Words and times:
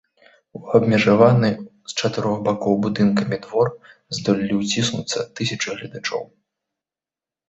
У 0.59 0.59
абмежаваны 0.77 1.49
з 1.91 1.99
чатырох 1.99 2.39
бакоў 2.47 2.73
будынкамі 2.85 3.37
двор 3.43 3.67
здолелі 4.21 4.57
ўціснуцца 4.63 5.27
тысячы 5.41 5.69
гледачоў. 5.77 6.23